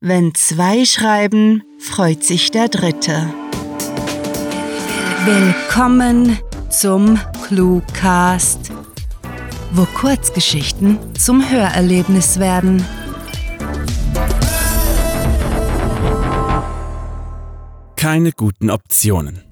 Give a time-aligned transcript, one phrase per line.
[0.00, 3.34] Wenn zwei schreiben, freut sich der Dritte.
[5.24, 6.38] Willkommen
[6.70, 8.70] zum Cluecast,
[9.72, 12.86] wo Kurzgeschichten zum Hörerlebnis werden.
[17.96, 19.42] Keine guten Optionen.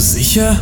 [0.00, 0.58] Sicher?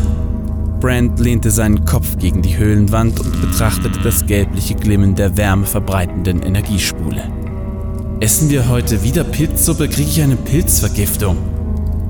[0.79, 7.23] Brand lehnte seinen Kopf gegen die Höhlenwand und betrachtete das gelbliche Glimmen der wärmeverbreitenden Energiespule.
[8.21, 11.37] Essen wir heute wieder Pilzsuppe, kriege ich eine Pilzvergiftung.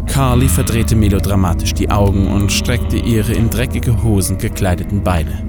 [0.07, 5.43] Carly verdrehte melodramatisch die Augen und streckte ihre in dreckige Hosen gekleideten Beine.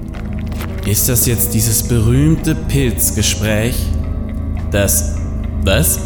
[0.85, 3.75] Ist das jetzt dieses berühmte Pilzgespräch?
[4.71, 5.15] Das.
[5.63, 5.99] Was?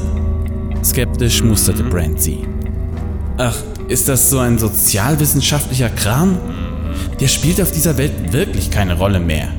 [0.84, 2.46] Skeptisch musterte Brand sie.
[3.38, 3.56] Ach,
[3.88, 6.38] ist das so ein sozialwissenschaftlicher Kram?
[7.20, 9.50] Der spielt auf dieser Welt wirklich keine Rolle mehr.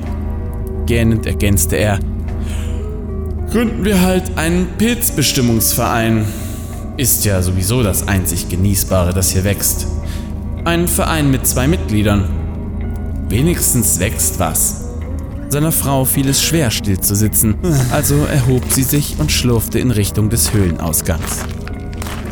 [0.85, 1.99] Gähnend ergänzte er.
[3.51, 6.25] Gründen wir halt einen Pilzbestimmungsverein.
[6.97, 9.87] Ist ja sowieso das einzig Genießbare, das hier wächst.
[10.65, 12.27] Ein Verein mit zwei Mitgliedern.
[13.29, 14.85] Wenigstens wächst was.
[15.49, 17.55] Seiner Frau fiel es schwer, still zu sitzen,
[17.91, 21.45] also erhob sie sich und schlurfte in Richtung des Höhlenausgangs.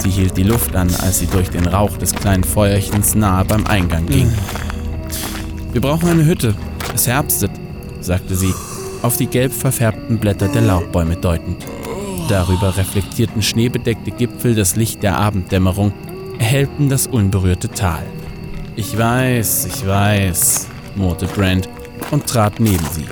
[0.05, 3.65] Sie hielt die Luft an, als sie durch den Rauch des kleinen Feuerchens nahe beim
[3.65, 4.31] Eingang ging.
[5.71, 6.53] Wir brauchen eine Hütte.
[6.93, 7.49] Es herbstet,
[8.01, 8.53] sagte sie,
[9.01, 11.65] auf die gelb verfärbten Blätter der Laubbäume deutend.
[12.29, 15.91] Darüber reflektierten schneebedeckte Gipfel das Licht der Abenddämmerung,
[16.37, 18.03] erhellten das unberührte Tal.
[18.75, 21.67] Ich weiß, ich weiß, murrte Brand
[22.11, 23.07] und trat neben sie.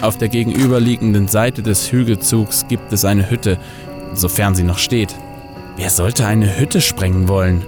[0.00, 3.58] Auf der gegenüberliegenden Seite des Hügelzugs gibt es eine Hütte,
[4.12, 5.14] sofern sie noch steht.
[5.76, 7.62] Wer sollte eine Hütte sprengen wollen?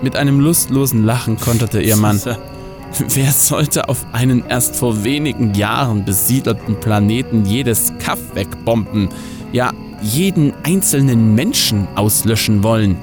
[0.00, 2.20] Mit einem lustlosen Lachen konterte ihr Mann.
[3.08, 9.10] Wer sollte auf einen erst vor wenigen Jahren besiedelten Planeten jedes Kaff wegbomben?
[9.52, 12.96] Ja, jeden einzelnen Menschen auslöschen wollen?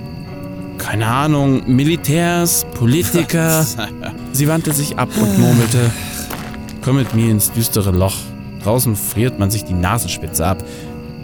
[0.79, 3.63] Keine Ahnung, Militärs, Politiker.
[4.31, 5.91] Sie wandte sich ab und murmelte:
[6.81, 8.17] Komm mit mir ins düstere Loch.
[8.63, 10.63] Draußen friert man sich die Nasenspitze ab.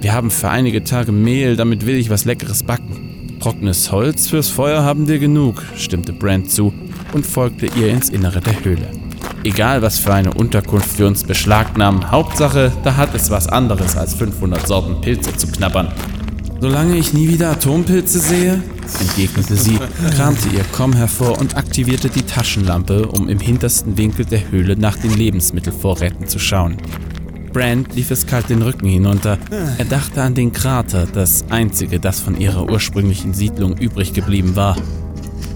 [0.01, 3.37] Wir haben für einige Tage Mehl, damit will ich was Leckeres backen.
[3.41, 6.73] Trockenes Holz fürs Feuer haben wir genug, stimmte Brand zu
[7.13, 8.89] und folgte ihr ins Innere der Höhle.
[9.43, 14.13] Egal, was für eine Unterkunft wir uns beschlagnahmen, Hauptsache, da hat es was anderes als
[14.13, 15.91] 500 Sorten Pilze zu knabbern.
[16.61, 18.61] Solange ich nie wieder Atompilze sehe,
[18.99, 19.79] entgegnete sie,
[20.15, 24.97] kramte ihr Komm hervor und aktivierte die Taschenlampe, um im hintersten Winkel der Höhle nach
[24.97, 26.77] den Lebensmittelvorräten zu schauen.
[27.51, 29.37] Brand lief es kalt den Rücken hinunter.
[29.77, 34.75] Er dachte an den Krater, das einzige, das von ihrer ursprünglichen Siedlung übrig geblieben war.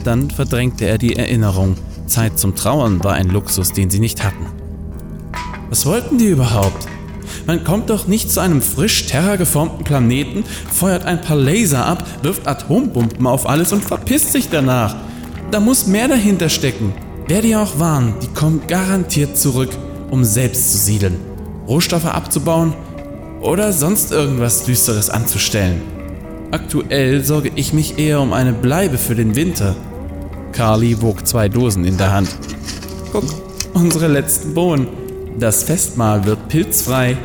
[0.03, 1.75] Dann verdrängte er die Erinnerung.
[2.07, 4.45] Zeit zum Trauern war ein Luxus, den sie nicht hatten.
[5.69, 6.87] Was wollten die überhaupt?
[7.45, 12.47] Man kommt doch nicht zu einem frisch terrageformten Planeten, feuert ein paar Laser ab, wirft
[12.47, 14.95] Atombomben auf alles und verpisst sich danach.
[15.51, 16.93] Da muss mehr dahinter stecken.
[17.27, 19.69] Wer die auch waren, die kommen garantiert zurück,
[20.09, 21.32] um selbst zu siedeln.
[21.67, 22.73] Rohstoffe abzubauen
[23.41, 25.81] oder sonst irgendwas Düsteres anzustellen.
[26.51, 29.75] Aktuell sorge ich mich eher um eine Bleibe für den Winter.
[30.51, 32.29] Carly wog zwei Dosen in der Hand.
[33.11, 33.25] Guck,
[33.73, 34.87] unsere letzten Bohnen.
[35.39, 37.17] Das Festmahl wird pilzfrei.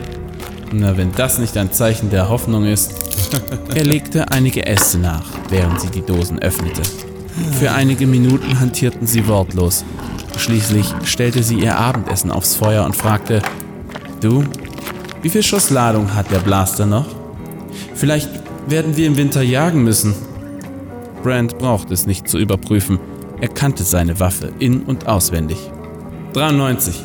[0.73, 2.95] Na, wenn das nicht ein Zeichen der Hoffnung ist.
[3.75, 6.83] Er legte einige Äste nach, während sie die Dosen öffnete.
[7.59, 9.85] Für einige Minuten hantierten sie wortlos.
[10.39, 13.43] Schließlich stellte sie ihr Abendessen aufs Feuer und fragte,
[14.21, 14.43] Du,
[15.23, 17.07] wie viel Schuss Ladung hat der Blaster noch?
[17.95, 18.29] Vielleicht
[18.67, 20.13] werden wir im Winter jagen müssen.
[21.23, 22.99] Brand braucht es nicht zu überprüfen.
[23.41, 25.59] Er kannte seine Waffe in- und auswendig.
[26.33, 27.01] 93.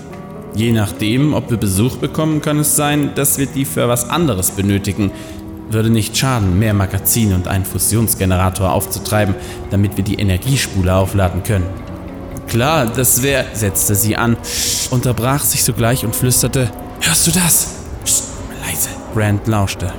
[0.56, 4.50] Je nachdem, ob wir Besuch bekommen, kann es sein, dass wir die für was anderes
[4.52, 5.12] benötigen.
[5.70, 9.36] Würde nicht schaden, mehr Magazine und einen Fusionsgenerator aufzutreiben,
[9.70, 11.66] damit wir die Energiespule aufladen können.
[12.48, 14.36] Klar, das wäre, setzte sie an,
[14.92, 16.72] unterbrach sich sogleich und flüsterte,
[17.06, 17.68] Hörst du das?
[18.06, 18.24] Psst,
[18.66, 18.90] leise.
[19.14, 19.94] Brand lauschte.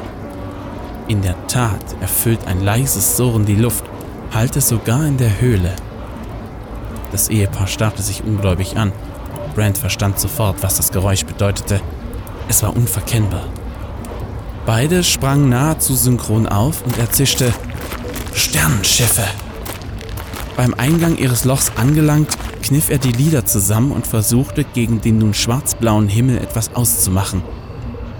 [1.06, 3.84] In der Tat erfüllt ein leises Surren die Luft,
[4.32, 5.76] hallte sogar in der Höhle.
[7.12, 8.90] Das Ehepaar starrte sich ungläubig an.
[9.54, 11.78] Brand verstand sofort, was das Geräusch bedeutete.
[12.48, 13.44] Es war unverkennbar.
[14.64, 17.52] Beide sprangen nahezu synchron auf und er zischte
[18.32, 19.24] Sternenschiffe.
[20.56, 25.34] Beim Eingang ihres Lochs angelangt, kniff er die Lider zusammen und versuchte, gegen den nun
[25.34, 27.42] schwarzblauen Himmel etwas auszumachen.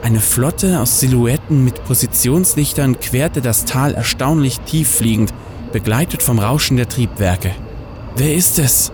[0.03, 5.33] Eine Flotte aus Silhouetten mit Positionslichtern querte das Tal erstaunlich tief fliegend,
[5.73, 7.53] begleitet vom Rauschen der Triebwerke.
[8.17, 8.93] Wer ist es?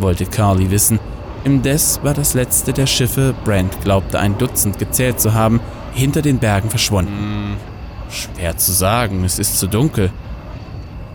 [0.00, 0.98] wollte Carly wissen.
[1.44, 5.60] Indes war das letzte der Schiffe, Brand glaubte ein Dutzend gezählt zu haben,
[5.94, 7.12] hinter den Bergen verschwunden.
[7.12, 7.56] Hm,
[8.10, 10.10] schwer zu sagen, es ist zu dunkel.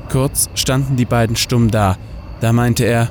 [0.09, 1.97] Kurz standen die beiden stumm da.
[2.41, 3.09] Da meinte er,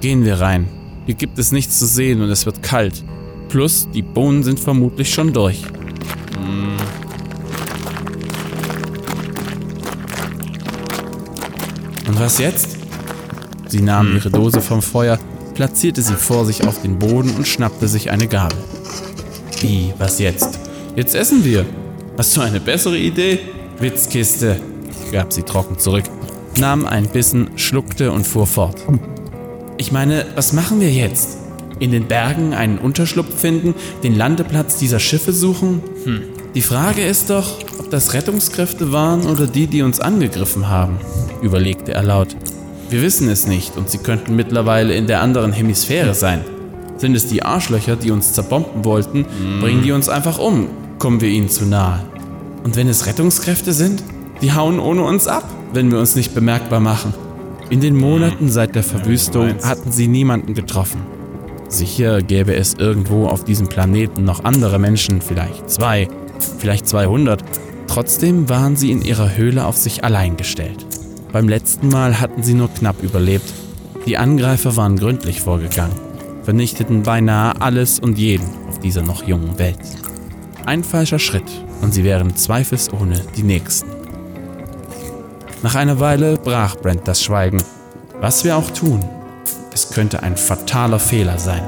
[0.00, 0.68] gehen wir rein.
[1.06, 3.04] Hier gibt es nichts zu sehen und es wird kalt.
[3.48, 5.62] Plus, die Bohnen sind vermutlich schon durch.
[6.36, 6.76] Hm.
[12.08, 12.76] Und was jetzt?
[13.68, 15.18] Sie nahm ihre Dose vom Feuer,
[15.54, 18.58] platzierte sie vor sich auf den Boden und schnappte sich eine Gabel.
[19.60, 20.60] Wie, was jetzt?
[20.94, 21.64] Jetzt essen wir.
[22.18, 23.40] Hast du eine bessere Idee?
[23.78, 24.60] Witzkiste,
[25.12, 26.04] gab sie trocken zurück,
[26.58, 28.84] nahm einen Bissen, schluckte und fuhr fort.
[29.78, 31.38] Ich meine, was machen wir jetzt?
[31.78, 35.82] In den Bergen einen Unterschlupf finden, den Landeplatz dieser Schiffe suchen?
[36.04, 36.22] Hm.
[36.54, 40.98] Die Frage ist doch, ob das Rettungskräfte waren oder die, die uns angegriffen haben,
[41.42, 42.34] überlegte er laut.
[42.88, 46.42] Wir wissen es nicht und sie könnten mittlerweile in der anderen Hemisphäre sein.
[46.96, 49.60] Sind es die Arschlöcher, die uns zerbomben wollten, hm.
[49.60, 50.68] bringen die uns einfach um,
[50.98, 52.04] kommen wir ihnen zu nahe.
[52.64, 54.02] Und wenn es Rettungskräfte sind,
[54.40, 57.14] die hauen ohne uns ab, wenn wir uns nicht bemerkbar machen.
[57.70, 61.00] In den Monaten seit der Verwüstung hatten sie niemanden getroffen.
[61.68, 66.08] Sicher gäbe es irgendwo auf diesem Planeten noch andere Menschen, vielleicht zwei,
[66.58, 67.42] vielleicht 200.
[67.88, 70.86] Trotzdem waren sie in ihrer Höhle auf sich allein gestellt.
[71.32, 73.52] Beim letzten Mal hatten sie nur knapp überlebt.
[74.06, 75.96] Die Angreifer waren gründlich vorgegangen,
[76.44, 79.76] vernichteten beinahe alles und jeden auf dieser noch jungen Welt.
[80.64, 81.50] Ein falscher Schritt
[81.82, 83.90] und sie wären zweifelsohne die Nächsten.
[85.62, 87.62] Nach einer Weile brach Brent das Schweigen.
[88.20, 89.04] Was wir auch tun,
[89.72, 91.62] es könnte ein fataler Fehler sein.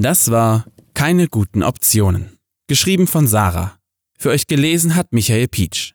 [0.00, 0.64] Das war
[1.00, 2.36] Keine guten Optionen.
[2.68, 3.78] Geschrieben von Sarah.
[4.18, 5.94] Für euch gelesen hat Michael Pietsch.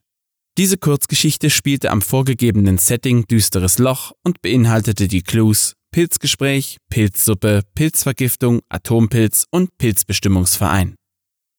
[0.57, 8.61] Diese Kurzgeschichte spielte am vorgegebenen Setting Düsteres Loch und beinhaltete die Clues Pilzgespräch, Pilzsuppe, Pilzvergiftung,
[8.67, 10.95] Atompilz und Pilzbestimmungsverein.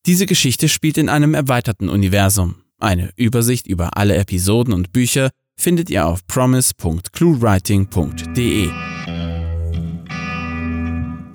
[0.07, 2.65] Diese Geschichte spielt in einem erweiterten Universum.
[2.81, 8.96] Eine Übersicht über alle Episoden und Bücher findet ihr auf promise.cluewriting.de.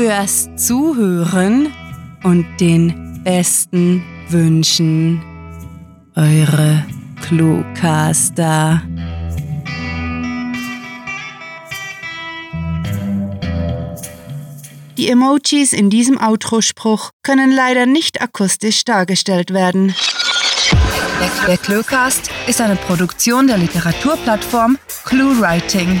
[0.00, 1.70] fürs Zuhören
[2.24, 5.22] und den besten Wünschen.
[6.16, 6.86] Eure
[7.20, 8.80] Cluecaster.
[14.96, 19.94] Die Emojis in diesem Outro-Spruch können leider nicht akustisch dargestellt werden.
[21.46, 26.00] Der Cluecast ist eine Produktion der Literaturplattform ClueWriting.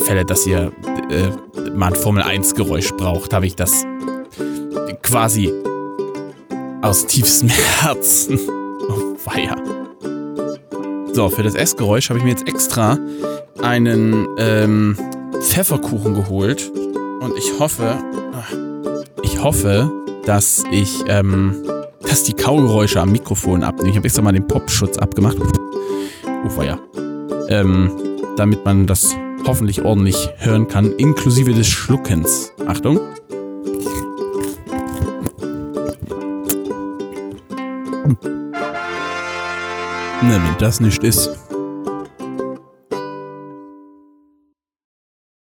[0.00, 0.72] Der Fälle, dass ihr
[1.10, 3.84] äh, mal ein Formel-1-Geräusch braucht, habe ich das
[5.02, 5.52] quasi
[6.80, 7.48] aus tiefstem
[7.80, 8.40] Herzen.
[8.88, 9.56] Oh, feier.
[11.12, 12.98] So, für das Essgeräusch habe ich mir jetzt extra
[13.60, 14.96] einen ähm,
[15.38, 16.72] Pfefferkuchen geholt.
[17.20, 17.98] Und ich hoffe,
[19.22, 19.92] ich hoffe,
[20.24, 21.62] dass ich, ähm,
[22.00, 23.90] dass die Kaugeräusche am Mikrofon abnehmen.
[23.90, 25.36] Ich habe extra mal den Popschutz abgemacht.
[26.46, 26.78] Oh, feier.
[27.50, 32.52] Ähm, damit man das hoffentlich ordentlich hören kann, inklusive des Schluckens.
[32.66, 33.00] Achtung.
[40.22, 41.49] Ne, wenn das nicht ist.